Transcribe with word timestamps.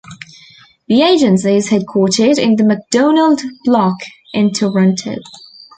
The 0.87 1.03
agency 1.03 1.57
is 1.57 1.69
headquartered 1.69 2.39
in 2.39 2.55
the 2.55 2.63
Macdonald 2.63 3.39
Block 3.67 3.97
in 4.33 4.51
Toronto. 4.51 5.13